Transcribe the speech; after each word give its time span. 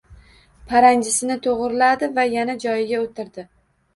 Paranjisini 0.71 1.35
to`g`riladi 1.47 2.09
va 2.15 2.25
yana 2.31 2.57
joyiga 2.65 3.03
o`tirdi 3.03 3.45